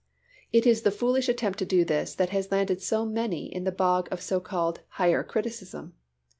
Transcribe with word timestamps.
It 0.51 0.65
is 0.65 0.81
the 0.81 0.89
foolish 0.89 1.29
attempt 1.29 1.59
to 1.59 1.63
do 1.65 1.85
this 1.85 2.15
that 2.15 2.31
has 2.31 2.51
landed 2.51 2.81
so 2.81 3.05
many 3.05 3.53
in 3.53 3.65
the 3.65 3.71
bog 3.71 4.07
of 4.11 4.19
so 4.19 4.39
called 4.39 4.79
"Higher 4.93 5.21
Criticism." 5.23 5.93